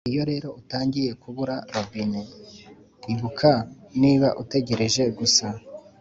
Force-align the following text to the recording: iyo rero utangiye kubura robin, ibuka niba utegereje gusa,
iyo 0.09 0.23
rero 0.31 0.47
utangiye 0.61 1.11
kubura 1.21 1.55
robin, 1.73 2.11
ibuka 3.13 3.51
niba 4.01 4.27
utegereje 4.41 5.03
gusa, 5.17 5.45